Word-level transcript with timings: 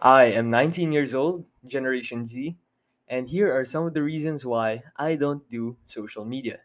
I 0.00 0.24
am 0.32 0.48
19 0.50 0.90
years 0.92 1.14
old, 1.14 1.44
Generation 1.66 2.26
Z, 2.26 2.56
and 3.08 3.28
here 3.28 3.52
are 3.52 3.64
some 3.64 3.84
of 3.86 3.92
the 3.94 4.02
reasons 4.02 4.44
why 4.46 4.82
I 4.96 5.16
don't 5.16 5.48
do 5.50 5.76
social 5.86 6.24
media. 6.24 6.60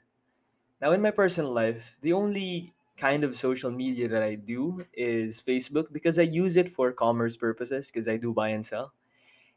Now, 0.81 0.91
in 0.93 1.01
my 1.01 1.11
personal 1.11 1.53
life, 1.53 1.97
the 2.01 2.13
only 2.13 2.73
kind 2.97 3.23
of 3.25 3.37
social 3.37 3.71
media 3.71 4.07
that 4.09 4.23
I 4.23 4.35
do 4.35 4.85
is 4.93 5.41
Facebook 5.41 5.91
because 5.93 6.19
I 6.19 6.23
use 6.23 6.57
it 6.57 6.69
for 6.69 6.93
commerce 6.93 7.37
purposes 7.37 7.87
because 7.91 8.07
I 8.07 8.17
do 8.17 8.33
buy 8.33 8.49
and 8.49 8.65
sell. 8.65 8.93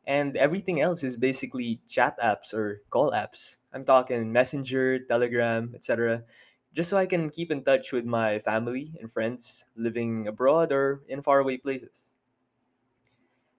And 0.07 0.37
everything 0.39 0.81
else 0.81 1.05
is 1.05 1.17
basically 1.19 1.81
chat 1.89 2.19
apps 2.21 2.55
or 2.55 2.83
call 2.91 3.13
apps. 3.13 3.59
I'm 3.75 3.85
talking 3.85 4.33
Messenger, 4.33 5.01
Telegram, 5.07 5.73
etc. 5.77 6.25
Just 6.75 6.91
so 6.91 6.99
I 6.99 7.07
can 7.07 7.31
keep 7.31 7.53
in 7.53 7.65
touch 7.65 7.93
with 7.93 8.07
my 8.07 8.41
family 8.41 8.97
and 9.01 9.13
friends 9.13 9.67
living 9.77 10.29
abroad 10.29 10.73
or 10.73 11.05
in 11.09 11.23
faraway 11.23 11.59
places. 11.59 12.14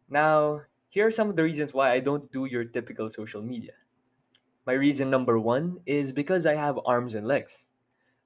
Now, 0.10 0.64
here 0.90 1.06
are 1.08 1.12
some 1.12 1.30
of 1.30 1.36
the 1.36 1.44
reasons 1.44 1.74
why 1.74 1.92
I 1.92 2.00
don't 2.00 2.32
do 2.32 2.46
your 2.46 2.66
typical 2.66 3.10
social 3.10 3.42
media. 3.42 3.74
My 4.66 4.74
reason 4.74 5.10
number 5.10 5.40
one 5.40 5.82
is 5.86 6.12
because 6.12 6.46
I 6.46 6.56
have 6.56 6.80
arms 6.86 7.16
and 7.16 7.28
legs. 7.28 7.70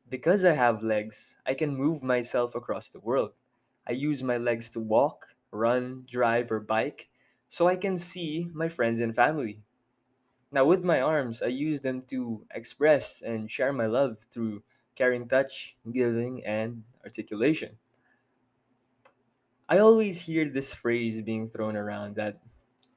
Because 0.09 0.45
I 0.45 0.53
have 0.53 0.83
legs, 0.83 1.37
I 1.45 1.53
can 1.53 1.75
move 1.77 2.03
myself 2.03 2.55
across 2.55 2.89
the 2.89 2.99
world. 2.99 3.33
I 3.87 3.93
use 3.93 4.23
my 4.23 4.37
legs 4.37 4.69
to 4.71 4.79
walk, 4.79 5.35
run, 5.51 6.05
drive, 6.09 6.51
or 6.51 6.59
bike 6.59 7.09
so 7.47 7.67
I 7.67 7.75
can 7.75 7.97
see 7.97 8.49
my 8.53 8.69
friends 8.69 8.99
and 8.99 9.15
family. 9.15 9.63
Now, 10.51 10.65
with 10.65 10.83
my 10.83 11.01
arms, 11.01 11.41
I 11.41 11.47
use 11.47 11.81
them 11.81 12.03
to 12.03 12.45
express 12.51 13.21
and 13.21 13.49
share 13.51 13.73
my 13.73 13.87
love 13.87 14.19
through 14.31 14.63
caring 14.95 15.27
touch, 15.27 15.75
giving, 15.91 16.45
and 16.45 16.83
articulation. 17.03 17.79
I 19.69 19.77
always 19.77 20.19
hear 20.23 20.49
this 20.49 20.73
phrase 20.73 21.21
being 21.21 21.49
thrown 21.49 21.77
around 21.77 22.15
that 22.17 22.41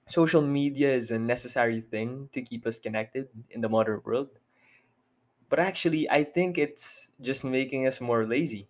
social 0.06 0.42
media 0.42 0.94
is 0.94 1.10
a 1.12 1.18
necessary 1.18 1.80
thing 1.82 2.28
to 2.32 2.42
keep 2.42 2.66
us 2.66 2.78
connected 2.80 3.28
in 3.50 3.60
the 3.62 3.68
modern 3.70 4.02
world. 4.04 4.40
But 5.48 5.60
actually, 5.60 6.10
I 6.10 6.24
think 6.24 6.58
it's 6.58 7.08
just 7.20 7.44
making 7.44 7.86
us 7.86 8.00
more 8.00 8.26
lazy. 8.26 8.66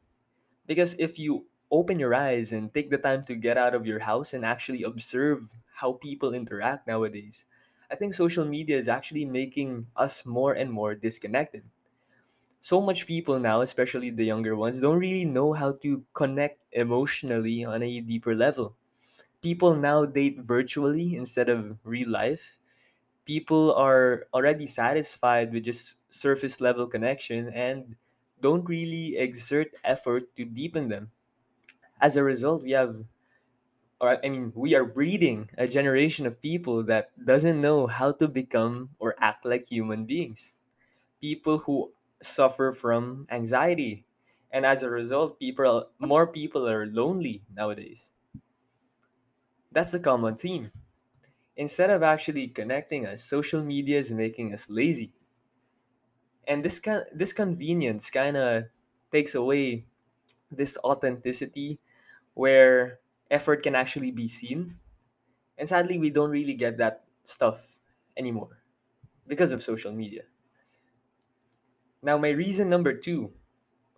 Because 0.67 0.95
if 1.01 1.19
you 1.19 1.49
open 1.73 1.99
your 2.01 2.15
eyes 2.15 2.53
and 2.53 2.75
take 2.75 2.91
the 2.91 2.99
time 2.99 3.25
to 3.27 3.37
get 3.37 3.59
out 3.59 3.75
of 3.75 3.87
your 3.87 4.01
house 4.01 4.35
and 4.35 4.45
actually 4.45 4.85
observe 4.85 5.55
how 5.75 5.95
people 5.95 6.35
interact 6.35 6.87
nowadays, 6.89 7.47
I 7.91 7.97
think 7.97 8.15
social 8.15 8.47
media 8.47 8.79
is 8.79 8.89
actually 8.89 9.27
making 9.27 9.89
us 9.97 10.27
more 10.27 10.55
and 10.55 10.73
more 10.73 10.95
disconnected. 10.97 11.71
So 12.63 12.81
much 12.81 13.07
people 13.07 13.39
now, 13.41 13.61
especially 13.61 14.11
the 14.11 14.25
younger 14.25 14.57
ones, 14.57 14.81
don't 14.81 14.99
really 14.99 15.27
know 15.27 15.53
how 15.53 15.73
to 15.85 16.05
connect 16.15 16.61
emotionally 16.73 17.65
on 17.65 17.83
a 17.83 18.01
deeper 18.01 18.35
level. 18.35 18.77
People 19.43 19.77
now 19.77 20.07
date 20.07 20.41
virtually 20.41 21.17
instead 21.17 21.49
of 21.51 21.79
real 21.85 22.11
life 22.11 22.59
people 23.25 23.75
are 23.75 24.27
already 24.35 24.67
satisfied 24.67 25.53
with 25.53 25.65
just 25.65 25.97
surface 26.11 26.61
level 26.61 26.87
connection 26.87 27.49
and 27.55 27.97
don't 28.41 28.65
really 28.69 29.17
exert 29.17 29.75
effort 29.85 30.35
to 30.37 30.45
deepen 30.45 30.89
them. 30.89 31.13
As 32.01 32.17
a 32.17 32.25
result, 32.25 32.63
we 32.63 32.73
have 32.73 33.05
or 34.01 34.19
I 34.25 34.29
mean, 34.29 34.53
we 34.55 34.75
are 34.75 34.85
breeding 34.85 35.49
a 35.57 35.67
generation 35.69 36.27
of 36.27 36.43
people 36.43 36.83
that 36.85 37.13
doesn't 37.25 37.61
know 37.61 37.87
how 37.87 38.13
to 38.13 38.29
become 38.29 38.91
or 38.99 39.15
act 39.19 39.45
like 39.45 39.67
human 39.69 40.05
beings. 40.07 40.55
People 41.21 41.59
who 41.59 41.93
suffer 42.23 42.73
from 42.73 43.27
anxiety. 43.31 44.07
And 44.51 44.67
as 44.67 44.83
a 44.83 44.91
result, 44.91 45.39
people 45.41 45.91
more 45.99 46.27
people 46.27 46.69
are 46.69 46.87
lonely 46.87 47.45
nowadays. 47.55 48.13
That's 49.73 49.91
the 49.91 49.99
common 49.99 50.37
theme. 50.37 50.71
Instead 51.57 51.91
of 51.91 52.03
actually 52.03 52.49
connecting 52.49 53.07
us, 53.07 53.25
social 53.25 53.63
media 53.63 53.99
is 53.99 54.13
making 54.13 54.53
us 54.55 54.71
lazy 54.71 55.13
and 56.47 56.65
this 56.65 56.79
kind 56.79 57.05
this 57.13 57.33
convenience 57.33 58.11
kind 58.11 58.37
of 58.37 58.65
takes 59.11 59.35
away 59.35 59.87
this 60.51 60.79
authenticity 60.85 61.81
where 62.35 63.01
effort 63.31 63.63
can 63.63 63.75
actually 63.77 64.11
be 64.13 64.29
seen 64.29 64.79
and 65.59 65.69
sadly 65.69 65.99
we 65.99 66.11
don't 66.11 66.31
really 66.31 66.55
get 66.55 66.79
that 66.79 67.05
stuff 67.25 67.79
anymore 68.17 68.63
because 69.29 69.53
of 69.53 69.63
social 69.63 69.93
media 69.93 70.25
now 72.03 72.19
my 72.19 72.31
reason 72.31 72.69
number 72.69 72.93
two 72.95 73.33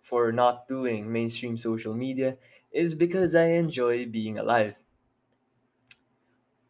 for 0.01 0.31
not 0.31 0.67
doing 0.67 1.11
mainstream 1.11 1.57
social 1.57 1.93
media 1.95 2.37
is 2.71 2.95
because 2.95 3.35
i 3.35 3.45
enjoy 3.45 4.05
being 4.07 4.37
alive. 4.37 4.75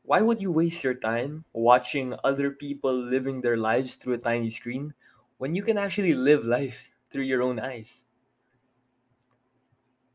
Why 0.04 0.22
would 0.22 0.42
you 0.42 0.54
waste 0.54 0.86
your 0.86 0.94
time 0.94 1.44
watching 1.52 2.16
other 2.24 2.50
people 2.50 2.94
living 2.98 3.42
their 3.42 3.58
lives 3.58 3.98
through 3.98 4.14
a 4.14 4.18
tiny 4.20 4.50
screen 4.50 4.94
when 5.38 5.54
you 5.54 5.64
can 5.64 5.78
actually 5.78 6.14
live 6.14 6.46
life 6.46 6.92
through 7.10 7.24
your 7.24 7.42
own 7.44 7.60
eyes? 7.60 8.06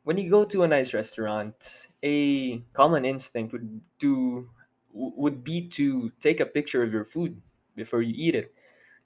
When 0.02 0.16
you 0.18 0.30
go 0.30 0.44
to 0.44 0.62
a 0.62 0.68
nice 0.68 0.94
restaurant, 0.94 1.88
a 2.02 2.58
common 2.72 3.04
instinct 3.04 3.52
would 3.52 3.80
do 3.98 4.50
would 4.92 5.44
be 5.44 5.68
to 5.68 6.10
take 6.18 6.40
a 6.40 6.46
picture 6.46 6.82
of 6.82 6.92
your 6.92 7.04
food 7.04 7.40
before 7.76 8.02
you 8.02 8.12
eat 8.16 8.34
it, 8.34 8.52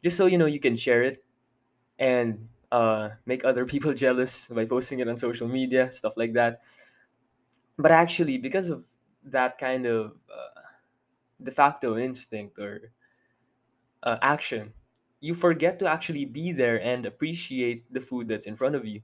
just 0.02 0.16
so 0.16 0.26
you 0.26 0.38
know 0.38 0.46
you 0.46 0.60
can 0.60 0.76
share 0.76 1.02
it 1.02 1.23
and 1.98 2.48
uh, 2.72 3.10
make 3.26 3.44
other 3.44 3.64
people 3.72 3.94
jealous 3.94 4.48
by 4.48 4.64
posting 4.64 5.00
it 5.00 5.08
on 5.08 5.16
social 5.16 5.48
media, 5.48 5.90
stuff 5.92 6.14
like 6.16 6.32
that. 6.34 6.62
But 7.76 7.90
actually, 7.92 8.38
because 8.38 8.68
of 8.70 8.84
that 9.24 9.58
kind 9.58 9.86
of 9.86 10.16
uh, 10.30 10.60
de 11.42 11.50
facto 11.50 11.96
instinct 11.98 12.58
or 12.58 12.92
uh, 14.02 14.18
action, 14.22 14.72
you 15.20 15.34
forget 15.34 15.78
to 15.78 15.86
actually 15.86 16.24
be 16.24 16.52
there 16.52 16.80
and 16.82 17.06
appreciate 17.06 17.92
the 17.92 18.00
food 18.00 18.28
that's 18.28 18.46
in 18.46 18.56
front 18.56 18.74
of 18.74 18.84
you. 18.84 19.00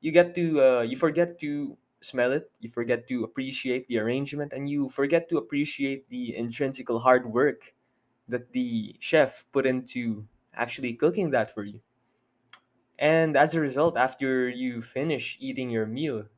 You 0.00 0.12
get 0.12 0.34
to 0.34 0.60
uh, 0.62 0.80
you 0.82 0.96
forget 0.96 1.38
to 1.40 1.76
smell 2.00 2.32
it, 2.32 2.50
you 2.60 2.68
forget 2.68 3.06
to 3.08 3.24
appreciate 3.24 3.86
the 3.88 3.98
arrangement, 3.98 4.52
and 4.52 4.68
you 4.68 4.88
forget 4.88 5.28
to 5.30 5.38
appreciate 5.38 6.08
the 6.08 6.36
intrinsical 6.36 6.98
hard 6.98 7.26
work 7.26 7.72
that 8.28 8.52
the 8.52 8.96
chef 9.00 9.44
put 9.52 9.66
into 9.66 10.26
actually 10.54 10.94
cooking 10.94 11.30
that 11.30 11.54
for 11.54 11.64
you. 11.64 11.80
And 13.02 13.36
as 13.36 13.52
a 13.52 13.60
result, 13.60 13.98
after 13.98 14.48
you 14.48 14.80
finish 14.80 15.36
eating 15.40 15.70
your 15.70 15.86
meal, 15.86 16.30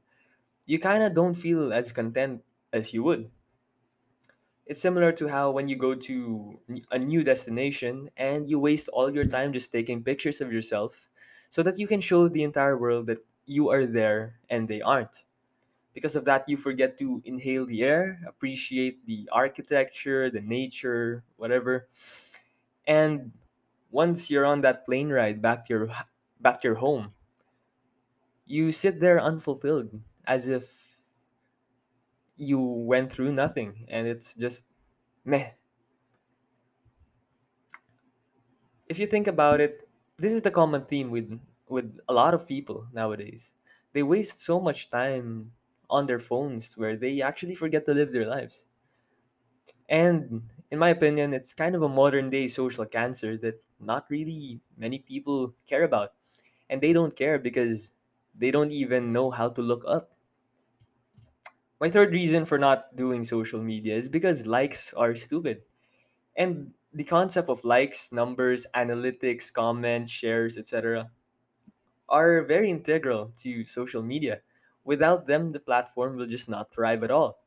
you 0.64 0.78
kind 0.78 1.02
of 1.04 1.12
don't 1.12 1.34
feel 1.34 1.74
as 1.74 1.92
content 1.92 2.40
as 2.72 2.94
you 2.94 3.02
would. 3.02 3.28
It's 4.64 4.80
similar 4.80 5.12
to 5.12 5.28
how 5.28 5.50
when 5.50 5.68
you 5.68 5.76
go 5.76 5.94
to 5.94 6.58
a 6.90 6.98
new 6.98 7.22
destination 7.22 8.08
and 8.16 8.48
you 8.48 8.58
waste 8.58 8.88
all 8.88 9.12
your 9.12 9.26
time 9.26 9.52
just 9.52 9.72
taking 9.72 10.02
pictures 10.02 10.40
of 10.40 10.50
yourself 10.50 11.10
so 11.50 11.62
that 11.62 11.78
you 11.78 11.86
can 11.86 12.00
show 12.00 12.28
the 12.28 12.42
entire 12.42 12.78
world 12.78 13.08
that 13.08 13.20
you 13.44 13.68
are 13.68 13.84
there 13.84 14.40
and 14.48 14.66
they 14.66 14.80
aren't. 14.80 15.24
Because 15.92 16.16
of 16.16 16.24
that, 16.24 16.48
you 16.48 16.56
forget 16.56 16.98
to 16.98 17.20
inhale 17.26 17.66
the 17.66 17.84
air, 17.84 18.20
appreciate 18.26 19.04
the 19.04 19.28
architecture, 19.30 20.30
the 20.30 20.40
nature, 20.40 21.24
whatever. 21.36 21.88
And 22.86 23.32
once 23.90 24.30
you're 24.30 24.46
on 24.46 24.62
that 24.62 24.86
plane 24.86 25.10
ride 25.10 25.42
back 25.42 25.68
to 25.68 25.74
your 25.74 25.90
back 26.44 26.62
to 26.62 26.68
your 26.68 26.76
home, 26.76 27.14
you 28.46 28.72
sit 28.72 29.00
there 29.00 29.20
unfulfilled 29.20 30.00
as 30.26 30.48
if 30.48 30.96
you 32.36 32.60
went 32.60 33.10
through 33.10 33.32
nothing 33.32 33.84
and 33.88 34.06
it's 34.06 34.34
just 34.34 34.64
meh 35.24 35.50
if 38.88 38.98
you 38.98 39.06
think 39.06 39.26
about 39.26 39.60
it, 39.60 39.88
this 40.18 40.32
is 40.32 40.42
the 40.42 40.50
common 40.50 40.84
theme 40.84 41.10
with 41.10 41.40
with 41.68 41.98
a 42.08 42.12
lot 42.14 42.34
of 42.34 42.46
people 42.46 42.86
nowadays. 42.92 43.54
They 43.92 44.02
waste 44.02 44.38
so 44.38 44.60
much 44.60 44.90
time 44.90 45.52
on 45.90 46.06
their 46.06 46.18
phones 46.18 46.76
where 46.76 46.96
they 46.96 47.22
actually 47.22 47.54
forget 47.54 47.84
to 47.86 47.94
live 47.94 48.12
their 48.12 48.26
lives. 48.26 48.66
And 49.88 50.50
in 50.70 50.78
my 50.78 50.90
opinion, 50.90 51.32
it's 51.32 51.54
kind 51.54 51.74
of 51.74 51.82
a 51.82 51.88
modern 51.88 52.28
day 52.30 52.48
social 52.48 52.84
cancer 52.86 53.36
that 53.38 53.62
not 53.80 54.06
really 54.10 54.60
many 54.76 54.98
people 54.98 55.54
care 55.66 55.84
about. 55.84 56.12
And 56.70 56.80
they 56.82 56.92
don't 56.92 57.16
care 57.16 57.38
because 57.38 57.92
they 58.34 58.50
don't 58.50 58.72
even 58.72 59.12
know 59.12 59.30
how 59.30 59.48
to 59.50 59.62
look 59.62 59.84
up. 59.86 60.16
My 61.80 61.88
third 61.90 62.12
reason 62.12 62.44
for 62.46 62.58
not 62.58 62.96
doing 62.96 63.22
social 63.24 63.60
media 63.62 63.94
is 63.96 64.08
because 64.08 64.44
likes 64.46 64.92
are 64.94 65.14
stupid. 65.14 65.62
And 66.36 66.74
the 66.92 67.04
concept 67.04 67.48
of 67.50 67.64
likes, 67.64 68.12
numbers, 68.12 68.66
analytics, 68.74 69.52
comments, 69.52 70.12
shares, 70.12 70.58
etc 70.58 71.12
are 72.08 72.42
very 72.42 72.70
integral 72.70 73.32
to 73.38 73.64
social 73.64 74.02
media. 74.02 74.40
Without 74.84 75.26
them, 75.26 75.52
the 75.52 75.60
platform 75.60 76.16
will 76.16 76.26
just 76.26 76.48
not 76.48 76.70
thrive 76.72 77.02
at 77.02 77.10
all. 77.10 77.40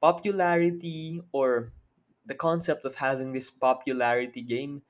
Popularity 0.00 1.22
or 1.32 1.72
the 2.26 2.34
concept 2.34 2.84
of 2.84 2.96
having 2.96 3.32
this 3.32 3.50
popularity 3.50 4.42
game 4.42 4.82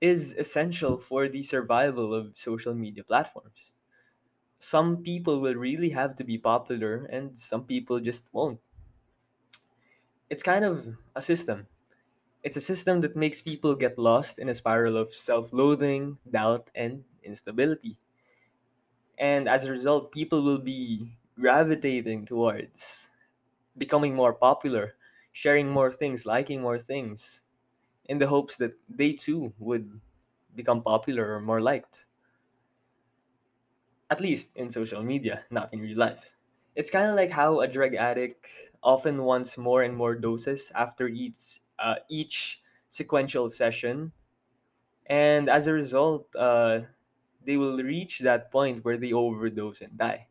is 0.00 0.34
essential 0.34 0.98
for 0.98 1.28
the 1.28 1.42
survival 1.42 2.14
of 2.14 2.36
social 2.38 2.74
media 2.74 3.04
platforms. 3.04 3.72
Some 4.58 5.02
people 5.02 5.40
will 5.40 5.56
really 5.56 5.90
have 5.90 6.16
to 6.16 6.24
be 6.24 6.38
popular 6.38 7.06
and 7.06 7.38
some 7.38 7.66
people 7.66 8.00
just 8.00 8.32
won't. 8.32 8.60
It's 10.30 10.42
kind 10.42 10.64
of 10.64 10.96
a 11.14 11.20
system. 11.20 11.66
It's 12.42 12.56
a 12.56 12.60
system 12.62 13.00
that 13.02 13.16
makes 13.16 13.42
people 13.42 13.76
get 13.76 13.98
lost 13.98 14.38
in 14.38 14.48
a 14.48 14.54
spiral 14.54 14.96
of 14.96 15.14
self 15.14 15.52
loathing, 15.52 16.18
doubt, 16.30 16.70
and 16.74 17.04
instability. 17.22 17.98
And 19.18 19.48
as 19.48 19.64
a 19.64 19.70
result, 19.70 20.12
people 20.12 20.42
will 20.42 20.58
be 20.58 21.12
gravitating 21.38 22.24
towards 22.26 23.10
becoming 23.78 24.14
more 24.14 24.34
popular, 24.34 24.96
sharing 25.32 25.70
more 25.70 25.92
things, 25.92 26.26
liking 26.26 26.62
more 26.62 26.78
things, 26.78 27.42
in 28.08 28.18
the 28.18 28.28
hopes 28.28 28.56
that 28.58 28.78
they 28.88 29.12
too 29.12 29.54
would 29.58 30.00
become 30.54 30.82
popular 30.82 31.34
or 31.34 31.40
more 31.40 31.60
liked, 31.60 32.06
at 34.10 34.20
least 34.20 34.56
in 34.56 34.70
social 34.70 35.02
media, 35.02 35.44
not 35.50 35.72
in 35.72 35.80
real 35.80 35.98
life. 35.98 36.32
It's 36.74 36.90
kind 36.90 37.10
of 37.10 37.16
like 37.16 37.30
how 37.30 37.60
a 37.60 37.68
drug 37.68 37.94
addict 37.94 38.48
often 38.82 39.24
wants 39.24 39.58
more 39.58 39.82
and 39.82 39.96
more 39.96 40.14
doses 40.14 40.70
after 40.74 41.08
each 41.08 41.60
uh, 41.78 41.96
each 42.08 42.62
sequential 42.88 43.48
session, 43.48 44.12
and 45.06 45.48
as 45.50 45.66
a 45.68 45.74
result, 45.74 46.34
uh, 46.36 46.82
they 47.44 47.56
will 47.58 47.78
reach 47.82 48.20
that 48.20 48.50
point 48.52 48.84
where 48.84 48.96
they 48.98 49.12
overdose 49.12 49.82
and 49.82 49.98
die. 49.98 50.28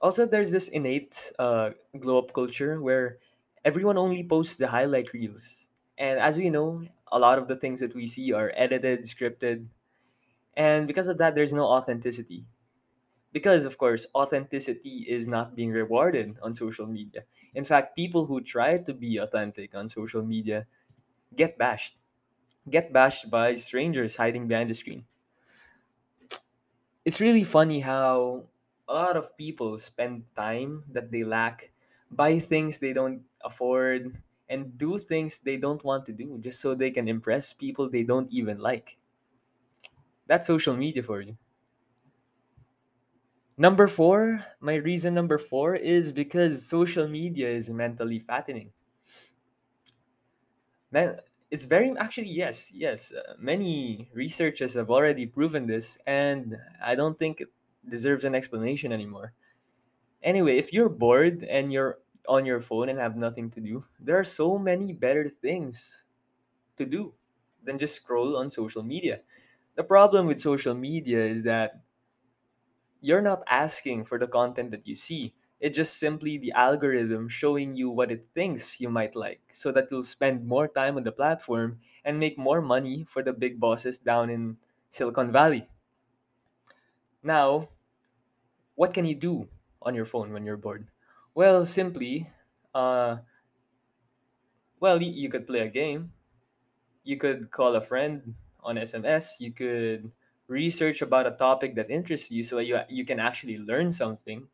Also, 0.00 0.26
there's 0.26 0.50
this 0.50 0.68
innate 0.68 1.32
uh, 1.38 1.70
glow 1.98 2.18
up 2.18 2.32
culture 2.32 2.80
where 2.80 3.18
everyone 3.66 3.98
only 3.98 4.24
posts 4.28 4.56
the 4.56 4.68
highlight 4.68 5.12
reels. 5.14 5.70
And 5.98 6.20
as 6.20 6.38
we 6.38 6.50
know, 6.50 6.86
a 7.12 7.20
lot 7.20 7.38
of 7.38 7.48
the 7.48 7.56
things 7.56 7.80
that 7.80 7.96
we 7.96 8.08
see 8.08 8.32
are 8.32 8.52
edited, 8.56 9.02
scripted, 9.02 9.68
and 10.56 10.86
because 10.86 11.08
of 11.08 11.18
that, 11.18 11.34
there's 11.34 11.52
no 11.54 11.66
authenticity. 11.66 12.46
Because, 13.32 13.64
of 13.66 13.78
course, 13.78 14.06
authenticity 14.14 15.06
is 15.08 15.28
not 15.28 15.56
being 15.56 15.70
rewarded 15.70 16.38
on 16.42 16.54
social 16.54 16.86
media. 16.86 17.24
In 17.54 17.64
fact, 17.64 17.96
people 17.96 18.26
who 18.26 18.40
try 18.42 18.78
to 18.78 18.94
be 18.94 19.18
authentic 19.18 19.74
on 19.74 19.88
social 19.88 20.22
media 20.24 20.66
get 21.36 21.58
bashed, 21.58 21.98
get 22.70 22.92
bashed 22.92 23.30
by 23.30 23.56
strangers 23.56 24.16
hiding 24.16 24.48
behind 24.48 24.70
the 24.70 24.74
screen. 24.74 25.06
it's 27.04 27.20
really 27.20 27.44
funny 27.44 27.80
how 27.80 28.44
a 28.88 28.94
lot 28.94 29.16
of 29.16 29.36
people 29.36 29.78
spend 29.78 30.24
time 30.34 30.84
that 30.90 31.10
they 31.10 31.24
lack, 31.24 31.70
buy 32.10 32.38
things 32.38 32.78
they 32.78 32.92
don't 32.92 33.24
afford, 33.46 34.18
and 34.48 34.76
do 34.76 34.98
things 34.98 35.38
they 35.38 35.56
don't 35.56 35.82
want 35.84 36.04
to 36.06 36.12
do 36.12 36.38
just 36.40 36.60
so 36.60 36.74
they 36.74 36.90
can 36.90 37.08
impress 37.08 37.52
people 37.52 37.88
they 37.88 38.02
don't 38.02 38.30
even 38.30 38.58
like. 38.58 38.98
That's 40.26 40.46
social 40.46 40.76
media 40.76 41.02
for 41.02 41.20
you. 41.20 41.36
Number 43.58 43.88
four, 43.88 44.44
my 44.60 44.74
reason 44.74 45.14
number 45.14 45.38
four 45.38 45.76
is 45.76 46.12
because 46.12 46.66
social 46.66 47.08
media 47.08 47.48
is 47.48 47.70
mentally 47.70 48.18
fattening. 48.18 48.70
Man, 50.92 51.16
it's 51.50 51.64
very 51.64 51.92
actually 51.96 52.28
yes, 52.28 52.70
yes. 52.74 53.12
Uh, 53.12 53.34
many 53.38 54.10
researchers 54.12 54.74
have 54.74 54.90
already 54.90 55.26
proven 55.26 55.66
this, 55.66 55.96
and 56.06 56.56
I 56.84 56.94
don't 56.94 57.18
think 57.18 57.40
it 57.40 57.48
deserves 57.88 58.24
an 58.24 58.34
explanation 58.34 58.92
anymore. 58.92 59.32
Anyway, 60.22 60.58
if 60.58 60.72
you're 60.72 60.88
bored 60.88 61.42
and 61.44 61.72
you're 61.72 61.98
on 62.28 62.46
your 62.46 62.60
phone 62.60 62.88
and 62.88 62.98
have 62.98 63.16
nothing 63.16 63.50
to 63.50 63.60
do, 63.60 63.84
there 64.00 64.18
are 64.18 64.24
so 64.24 64.58
many 64.58 64.92
better 64.92 65.28
things 65.28 66.04
to 66.76 66.86
do 66.86 67.14
than 67.62 67.78
just 67.78 67.94
scroll 67.96 68.36
on 68.36 68.50
social 68.50 68.82
media. 68.82 69.22
The 69.76 69.84
problem 69.84 70.26
with 70.26 70.40
social 70.40 70.74
media 70.74 71.24
is 71.24 71.44
that 71.44 71.80
you're 73.00 73.22
not 73.22 73.42
asking 73.48 74.04
for 74.04 74.18
the 74.18 74.26
content 74.26 74.70
that 74.70 74.86
you 74.86 74.94
see. 74.94 75.34
It's 75.60 75.76
just 75.76 75.96
simply 75.96 76.36
the 76.36 76.52
algorithm 76.52 77.28
showing 77.28 77.74
you 77.76 77.88
what 77.88 78.10
it 78.12 78.28
thinks 78.34 78.80
you 78.80 78.90
might 78.90 79.16
like 79.16 79.40
so 79.52 79.72
that 79.72 79.88
you'll 79.90 80.02
spend 80.04 80.46
more 80.46 80.68
time 80.68 80.96
on 80.96 81.04
the 81.04 81.12
platform 81.12 81.80
and 82.04 82.18
make 82.20 82.36
more 82.36 82.60
money 82.60 83.04
for 83.04 83.22
the 83.22 83.32
big 83.32 83.58
bosses 83.58 83.96
down 83.98 84.28
in 84.28 84.58
Silicon 84.90 85.32
Valley. 85.32 85.68
Now, 87.22 87.68
what 88.76 88.94
can 88.94 89.04
you 89.04 89.14
do 89.14 89.48
on 89.82 89.94
your 89.94 90.04
phone 90.04 90.32
when 90.32 90.44
you're 90.44 90.56
bored? 90.56 90.86
Well, 91.36 91.66
simply, 91.66 92.28
uh, 92.74 93.18
well, 94.80 94.98
y- 94.98 95.04
you 95.04 95.28
could 95.28 95.46
play 95.46 95.60
a 95.60 95.68
game. 95.68 96.12
You 97.04 97.18
could 97.18 97.50
call 97.50 97.76
a 97.76 97.82
friend 97.82 98.36
on 98.60 98.78
SMS. 98.78 99.36
You 99.40 99.52
could 99.52 100.12
research 100.48 101.02
about 101.02 101.26
a 101.26 101.32
topic 101.32 101.76
that 101.76 101.90
interests 101.90 102.30
you, 102.30 102.42
so 102.44 102.58
you 102.60 102.80
you 102.88 103.04
can 103.06 103.20
actually 103.20 103.58
learn 103.58 103.92
something. 103.92 104.48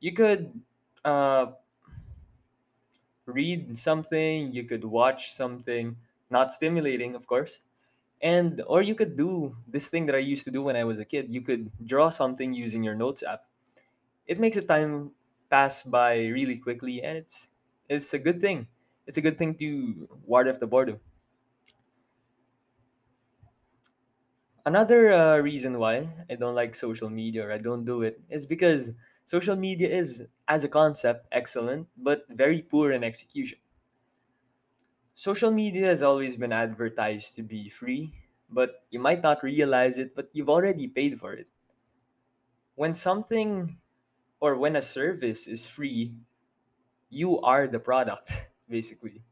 You 0.00 0.12
could 0.12 0.62
uh, 1.04 1.52
read 3.26 3.76
something. 3.78 4.52
You 4.52 4.64
could 4.64 4.84
watch 4.84 5.32
something 5.32 5.96
not 6.30 6.52
stimulating, 6.52 7.14
of 7.14 7.26
course, 7.26 7.60
and 8.22 8.62
or 8.66 8.82
you 8.82 8.94
could 8.94 9.16
do 9.16 9.56
this 9.68 9.88
thing 9.88 10.06
that 10.06 10.14
I 10.14 10.18
used 10.20 10.44
to 10.44 10.50
do 10.50 10.62
when 10.62 10.76
I 10.76 10.84
was 10.84 10.98
a 10.98 11.04
kid. 11.04 11.32
You 11.32 11.42
could 11.42 11.70
draw 11.86 12.10
something 12.10 12.52
using 12.54 12.84
your 12.84 12.94
notes 12.94 13.22
app 13.22 13.46
it 14.26 14.40
makes 14.40 14.56
the 14.56 14.62
time 14.62 15.12
pass 15.50 15.82
by 15.82 16.26
really 16.28 16.58
quickly 16.58 17.02
and 17.02 17.18
it's 17.18 17.48
it's 17.88 18.14
a 18.14 18.18
good 18.18 18.40
thing. 18.40 18.68
It's 19.06 19.16
a 19.16 19.20
good 19.20 19.38
thing 19.38 19.56
to 19.56 20.08
ward 20.26 20.48
off 20.48 20.60
the 20.60 20.66
boredom. 20.68 21.00
Another 24.64 25.12
uh, 25.12 25.36
reason 25.38 25.78
why 25.78 26.08
i 26.30 26.34
don't 26.34 26.54
like 26.54 26.74
social 26.74 27.10
media 27.10 27.46
or 27.46 27.52
i 27.52 27.58
don't 27.58 27.84
do 27.84 28.00
it 28.02 28.22
is 28.30 28.46
because 28.46 28.92
social 29.24 29.54
media 29.56 29.88
is 29.88 30.26
as 30.48 30.64
a 30.64 30.68
concept 30.68 31.26
excellent 31.30 31.88
but 31.96 32.24
very 32.30 32.62
poor 32.62 32.90
in 32.92 33.04
execution. 33.04 33.58
Social 35.14 35.52
media 35.52 35.86
has 35.86 36.02
always 36.02 36.36
been 36.36 36.50
advertised 36.50 37.36
to 37.36 37.44
be 37.44 37.68
free 37.68 38.12
but 38.48 38.84
you 38.90 38.98
might 38.98 39.22
not 39.22 39.40
realize 39.44 40.00
it 40.00 40.16
but 40.16 40.30
you've 40.32 40.50
already 40.50 40.88
paid 40.88 41.20
for 41.20 41.32
it. 41.32 41.46
When 42.74 42.94
something 42.94 43.78
or 44.40 44.56
when 44.56 44.76
a 44.76 44.82
service 44.82 45.46
is 45.46 45.66
free 45.66 46.14
you 47.10 47.40
are 47.42 47.66
the 47.68 47.80
product 47.80 48.32
basically. 48.68 49.22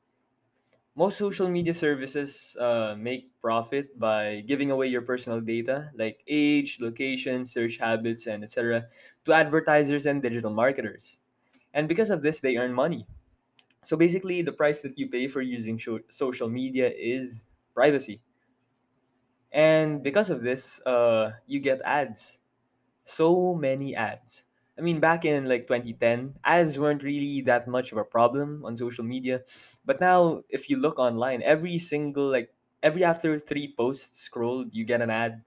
Most 0.94 1.16
social 1.16 1.48
media 1.48 1.72
services 1.72 2.56
uh, 2.60 2.96
make 2.98 3.30
profit 3.40 3.96
by 3.98 4.40
giving 4.40 4.70
away 4.72 4.88
your 4.88 5.02
personal 5.02 5.40
data 5.40 5.90
like 5.94 6.24
age 6.26 6.80
location 6.80 7.46
search 7.46 7.76
habits 7.78 8.26
and 8.26 8.42
etc 8.42 8.88
to 9.24 9.32
advertisers 9.32 10.06
and 10.06 10.20
digital 10.20 10.50
marketers. 10.50 11.20
And 11.74 11.88
because 11.88 12.10
of 12.10 12.22
this 12.22 12.40
they 12.40 12.56
earn 12.56 12.72
money. 12.74 13.06
So 13.84 13.96
basically 13.96 14.42
the 14.42 14.52
price 14.52 14.80
that 14.82 14.98
you 14.98 15.08
pay 15.10 15.28
for 15.28 15.42
using 15.42 15.78
sho- 15.78 16.00
social 16.08 16.48
media 16.50 16.90
is 16.90 17.46
privacy. 17.74 18.22
And 19.52 20.02
because 20.02 20.30
of 20.30 20.42
this 20.42 20.80
uh, 20.86 21.32
you 21.46 21.60
get 21.60 21.80
ads. 21.82 22.38
So 23.04 23.54
many 23.54 23.96
ads. 23.96 24.46
I 24.78 24.82
mean, 24.82 25.00
back 25.00 25.24
in 25.24 25.48
like 25.48 25.66
2010, 25.66 26.38
ads 26.44 26.78
weren't 26.78 27.02
really 27.02 27.40
that 27.42 27.66
much 27.66 27.92
of 27.92 27.98
a 27.98 28.04
problem 28.04 28.64
on 28.64 28.76
social 28.76 29.04
media. 29.04 29.42
But 29.84 30.00
now, 30.00 30.44
if 30.48 30.70
you 30.70 30.76
look 30.78 30.98
online, 30.98 31.42
every 31.42 31.78
single, 31.78 32.30
like, 32.30 32.54
every 32.82 33.02
after 33.04 33.38
three 33.38 33.74
posts 33.76 34.20
scrolled, 34.20 34.74
you 34.74 34.84
get 34.84 35.02
an 35.02 35.10
ad. 35.10 35.42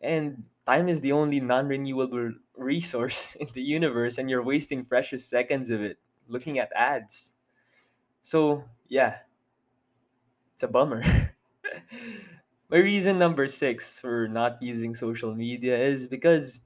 And 0.00 0.44
time 0.66 0.88
is 0.88 1.00
the 1.00 1.12
only 1.12 1.40
non 1.40 1.68
renewable 1.68 2.34
resource 2.56 3.34
in 3.40 3.48
the 3.54 3.62
universe, 3.62 4.18
and 4.18 4.30
you're 4.30 4.42
wasting 4.44 4.84
precious 4.84 5.24
seconds 5.26 5.70
of 5.70 5.82
it 5.82 5.98
looking 6.28 6.58
at 6.58 6.72
ads. 6.74 7.34
So, 8.22 8.64
yeah, 8.88 9.20
it's 10.54 10.62
a 10.62 10.68
bummer. 10.68 11.02
My 12.70 12.76
reason 12.78 13.18
number 13.18 13.48
six 13.48 13.98
for 13.98 14.28
not 14.28 14.62
using 14.62 14.94
social 14.94 15.34
media 15.34 15.76
is 15.76 16.06
because 16.06 16.60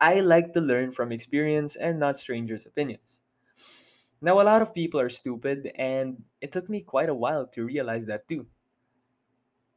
I 0.00 0.20
like 0.20 0.54
to 0.54 0.60
learn 0.60 0.92
from 0.92 1.12
experience 1.12 1.76
and 1.76 1.98
not 2.00 2.16
strangers' 2.18 2.66
opinions. 2.66 3.22
Now, 4.20 4.40
a 4.40 4.44
lot 4.44 4.60
of 4.60 4.74
people 4.74 5.00
are 5.00 5.08
stupid, 5.08 5.72
and 5.74 6.24
it 6.42 6.52
took 6.52 6.68
me 6.68 6.82
quite 6.82 7.08
a 7.08 7.14
while 7.14 7.46
to 7.48 7.64
realize 7.64 8.04
that 8.06 8.28
too. 8.28 8.46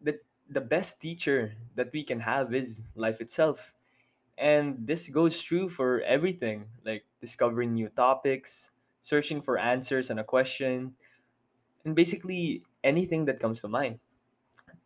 That 0.02 0.24
the 0.50 0.62
best 0.62 1.02
teacher 1.02 1.56
that 1.76 1.92
we 1.94 2.04
can 2.04 2.22
have 2.22 2.54
is 2.54 2.84
life 2.96 3.22
itself. 3.22 3.74
And 4.38 4.88
this 4.88 5.10
goes 5.10 5.42
true 5.42 5.70
for 5.70 6.02
everything 6.02 6.70
like 6.86 7.06
discovering 7.22 7.74
new 7.74 7.90
topics, 7.90 8.72
searching 9.02 9.42
for 9.42 9.58
answers 9.60 10.12
on 10.12 10.20
a 10.20 10.26
question, 10.26 10.96
and 11.86 11.96
basically 11.96 12.66
anything 12.84 13.26
that 13.26 13.40
comes 13.40 13.62
to 13.62 13.70
mind. 13.70 14.00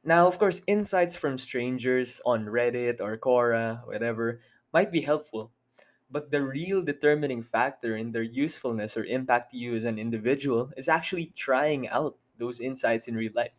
Now, 0.04 0.28
of 0.28 0.40
course, 0.40 0.62
insights 0.68 1.16
from 1.16 1.38
strangers 1.38 2.22
on 2.25 2.46
Reddit 2.48 3.02
or 3.02 3.18
Quora, 3.18 3.86
whatever, 3.88 4.42
might 4.74 4.92
be 4.92 5.01
helpful 5.01 5.51
But 6.12 6.32
the 6.32 6.42
real 6.42 6.82
determining 6.84 7.44
factor 7.44 7.98
in 7.98 8.13
their 8.13 8.24
usefulness 8.24 8.98
or 8.98 9.06
impact 9.06 9.51
to 9.51 9.58
you 9.58 9.75
as 9.75 9.84
an 9.86 10.00
individual 10.00 10.72
is 10.77 10.88
actually 10.89 11.34
trying 11.36 11.89
out 11.89 12.18
those 12.38 12.60
insights 12.62 13.08
in 13.08 13.15
real 13.15 13.34
life. 13.36 13.58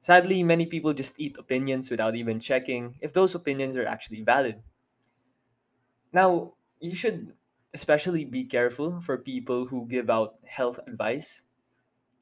Sadly, 0.00 0.42
many 0.44 0.66
people 0.66 0.94
just 0.94 1.18
eat 1.18 1.36
opinions 1.38 1.90
without 1.90 2.14
even 2.14 2.40
checking 2.40 2.98
if 3.02 3.12
those 3.12 3.34
opinions 3.34 3.76
are 3.76 3.86
actually 3.86 4.22
valid. 4.22 4.62
Now, 6.14 6.54
you 6.80 6.94
should 6.94 7.36
especially 7.74 8.24
be 8.24 8.44
careful 8.44 9.00
for 9.02 9.18
people 9.18 9.66
who 9.66 9.86
give 9.86 10.08
out 10.08 10.38
health 10.46 10.78
advice, 10.86 11.42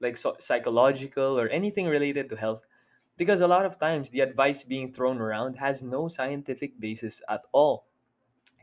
like 0.00 0.16
so- 0.16 0.36
psychological 0.40 1.38
or 1.40 1.48
anything 1.48 1.86
related 1.88 2.28
to 2.30 2.36
health, 2.36 2.66
because 3.18 3.40
a 3.42 3.48
lot 3.48 3.66
of 3.66 3.78
times 3.80 4.10
the 4.10 4.20
advice 4.20 4.64
being 4.64 4.92
thrown 4.92 5.20
around 5.20 5.56
has 5.56 5.82
no 5.82 6.08
scientific 6.08 6.80
basis 6.80 7.22
at 7.28 7.42
all. 7.52 7.86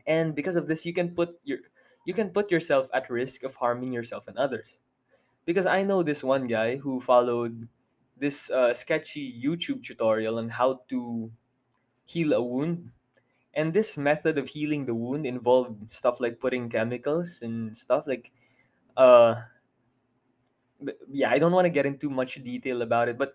And 0.06 0.34
because 0.34 0.56
of 0.56 0.66
this, 0.66 0.86
you 0.86 0.92
can 0.92 1.14
put 1.14 1.38
your 1.44 1.58
you 2.06 2.14
can 2.14 2.30
put 2.30 2.50
yourself 2.50 2.88
at 2.94 3.10
risk 3.10 3.42
of 3.42 3.54
harming 3.54 3.92
yourself 3.92 4.28
and 4.28 4.38
others. 4.38 4.78
Because 5.44 5.66
I 5.66 5.82
know 5.82 6.02
this 6.02 6.24
one 6.24 6.46
guy 6.46 6.76
who 6.76 7.00
followed 7.00 7.68
this 8.16 8.50
uh, 8.50 8.74
sketchy 8.74 9.32
YouTube 9.42 9.82
tutorial 9.82 10.38
on 10.38 10.48
how 10.48 10.80
to 10.88 11.30
heal 12.04 12.32
a 12.32 12.42
wound 12.42 12.90
and 13.54 13.72
this 13.72 13.96
method 13.96 14.38
of 14.38 14.48
healing 14.48 14.86
the 14.86 14.94
wound 14.94 15.26
involved 15.26 15.92
stuff 15.92 16.20
like 16.20 16.38
putting 16.40 16.68
chemicals 16.68 17.40
and 17.42 17.76
stuff 17.76 18.04
like 18.06 18.30
uh 18.96 19.34
yeah 21.10 21.30
i 21.30 21.38
don't 21.38 21.52
want 21.52 21.64
to 21.64 21.70
get 21.70 21.86
into 21.86 22.10
much 22.10 22.42
detail 22.42 22.82
about 22.82 23.08
it 23.08 23.18
but 23.18 23.34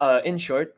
uh 0.00 0.20
in 0.24 0.38
short 0.38 0.76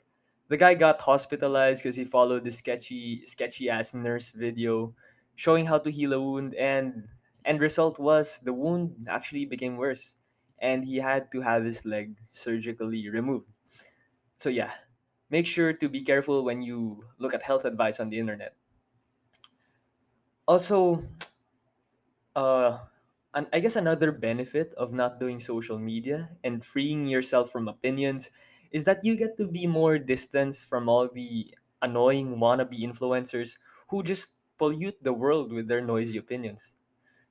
the 0.49 0.57
guy 0.57 0.75
got 0.75 1.01
hospitalized 1.01 1.83
because 1.83 1.97
he 1.97 2.05
followed 2.05 2.45
this 2.45 2.59
sketchy 2.59 3.23
sketchy 3.27 3.69
ass 3.69 3.95
nurse 3.95 4.31
video 4.31 4.95
showing 5.39 5.67
how 5.71 5.79
to 5.79 5.91
heal 5.95 6.13
a 6.13 6.21
wound 6.21 6.55
and 6.59 7.09
end 7.47 7.61
result 7.63 7.99
was 8.03 8.41
the 8.43 8.53
wound 8.53 9.07
actually 9.09 9.47
became 9.47 9.79
worse 9.79 10.19
and 10.59 10.85
he 10.85 10.99
had 10.99 11.31
to 11.33 11.41
have 11.41 11.63
his 11.65 11.87
leg 11.87 12.19
surgically 12.27 13.09
removed. 13.09 13.47
So 14.39 14.51
yeah 14.51 14.75
make 15.31 15.47
sure 15.47 15.73
to 15.75 15.89
be 15.89 16.03
careful 16.03 16.45
when 16.45 16.63
you 16.63 17.05
look 17.19 17.35
at 17.35 17.43
health 17.45 17.65
advice 17.65 18.01
on 18.01 18.11
the 18.11 18.19
internet. 18.21 18.57
Also 20.49 20.99
uh 22.37 22.79
and 23.35 23.47
I 23.53 23.61
guess 23.61 23.77
another 23.77 24.11
benefit 24.11 24.73
of 24.75 24.93
not 24.93 25.21
doing 25.21 25.39
social 25.39 25.79
media 25.79 26.31
and 26.43 26.65
freeing 26.65 27.07
yourself 27.07 27.51
from 27.51 27.69
opinions 27.69 28.31
is 28.71 28.85
that 28.85 29.05
you 29.05 29.17
get 29.17 29.37
to 29.37 29.47
be 29.47 29.67
more 29.67 29.99
distanced 29.99 30.67
from 30.69 30.89
all 30.89 31.09
the 31.09 31.55
annoying 31.83 32.37
wannabe 32.41 32.81
influencers 32.81 33.59
who 33.89 34.03
just 34.03 34.35
pollute 34.59 35.03
the 35.03 35.13
world 35.13 35.53
with 35.53 35.69
their 35.69 35.81
noisy 35.81 36.19
opinions. 36.19 36.77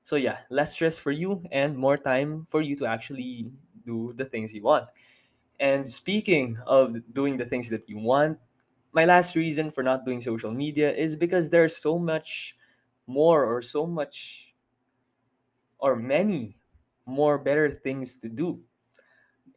So 0.04 0.16
yeah, 0.16 0.40
less 0.50 0.74
stress 0.74 1.00
for 1.00 1.12
you 1.12 1.44
and 1.52 1.78
more 1.78 1.98
time 1.98 2.46
for 2.50 2.62
you 2.62 2.76
to 2.78 2.86
actually 2.86 3.52
do 3.86 4.14
the 4.14 4.26
things 4.26 4.54
you 4.54 4.64
want. 4.64 4.86
And 5.60 5.90
speaking 5.90 6.58
of 6.68 6.98
doing 7.14 7.38
the 7.38 7.46
things 7.46 7.70
that 7.70 7.90
you 7.90 7.98
want, 8.00 8.40
my 8.94 9.06
last 9.06 9.36
reason 9.36 9.72
for 9.72 9.84
not 9.84 10.06
doing 10.06 10.22
social 10.22 10.52
media 10.52 10.94
is 10.94 11.16
because 11.16 11.50
there's 11.50 11.78
so 11.78 12.00
much 12.00 12.58
more 13.08 13.46
or 13.46 13.62
so 13.62 13.86
much 13.88 14.54
or 15.80 15.96
many 15.96 16.58
more 17.06 17.38
better 17.38 17.70
things 17.70 18.16
to 18.16 18.30
do. 18.30 18.60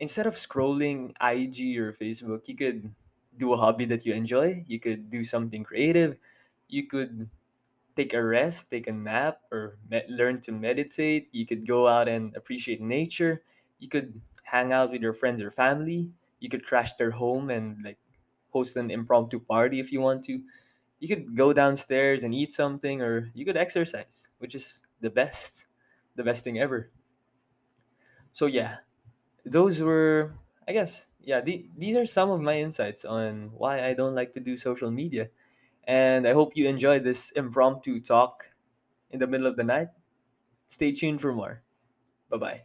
Instead 0.00 0.26
of 0.26 0.34
scrolling 0.36 1.12
IG 1.20 1.78
or 1.78 1.92
Facebook, 1.92 2.48
you 2.48 2.56
could 2.56 2.92
do 3.36 3.52
a 3.52 3.56
hobby 3.56 3.84
that 3.86 4.06
you 4.06 4.14
enjoy. 4.14 4.64
You 4.66 4.80
could 4.80 5.10
do 5.10 5.24
something 5.24 5.64
creative. 5.64 6.16
You 6.68 6.86
could 6.88 7.28
take 7.96 8.14
a 8.14 8.22
rest, 8.24 8.70
take 8.70 8.86
a 8.86 8.92
nap, 8.92 9.42
or 9.52 9.78
me- 9.88 10.04
learn 10.08 10.40
to 10.42 10.52
meditate. 10.52 11.28
You 11.32 11.46
could 11.46 11.66
go 11.66 11.88
out 11.88 12.08
and 12.08 12.34
appreciate 12.36 12.80
nature. 12.80 13.42
You 13.78 13.88
could 13.88 14.20
hang 14.44 14.72
out 14.72 14.90
with 14.90 15.02
your 15.02 15.14
friends 15.14 15.42
or 15.42 15.50
family. 15.50 16.12
You 16.40 16.48
could 16.48 16.64
crash 16.66 16.94
their 16.94 17.10
home 17.12 17.50
and 17.50 17.82
like 17.84 17.98
host 18.50 18.76
an 18.76 18.90
impromptu 18.90 19.40
party 19.40 19.80
if 19.80 19.92
you 19.92 20.00
want 20.00 20.24
to. 20.26 20.42
You 21.00 21.08
could 21.08 21.36
go 21.36 21.52
downstairs 21.52 22.22
and 22.22 22.34
eat 22.34 22.52
something, 22.52 23.02
or 23.02 23.30
you 23.34 23.44
could 23.44 23.56
exercise, 23.56 24.30
which 24.38 24.54
is 24.54 24.82
the 25.00 25.10
best, 25.10 25.66
the 26.16 26.24
best 26.24 26.44
thing 26.44 26.58
ever. 26.58 26.90
So 28.32 28.46
yeah, 28.46 28.78
those 29.46 29.80
were 29.80 30.34
i 30.68 30.72
guess 30.72 31.08
yeah 31.20 31.40
the, 31.40 31.68
these 31.76 31.96
are 31.96 32.06
some 32.06 32.30
of 32.30 32.40
my 32.40 32.58
insights 32.60 33.04
on 33.04 33.50
why 33.52 33.84
i 33.86 33.94
don't 33.94 34.14
like 34.14 34.32
to 34.32 34.40
do 34.40 34.56
social 34.56 34.90
media 34.90 35.30
and 35.84 36.26
i 36.26 36.32
hope 36.32 36.56
you 36.56 36.68
enjoyed 36.68 37.04
this 37.04 37.30
impromptu 37.32 38.00
talk 38.00 38.46
in 39.10 39.18
the 39.18 39.26
middle 39.26 39.46
of 39.46 39.56
the 39.56 39.64
night. 39.64 39.88
Stay 40.68 40.92
tuned 40.92 41.20
for 41.20 41.32
more. 41.32 41.62
Bye 42.30 42.38
bye 42.38 42.62